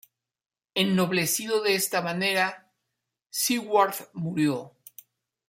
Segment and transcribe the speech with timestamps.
[0.73, 2.73] Ennoblecido de esta manera,
[3.29, 4.73] Siward murió.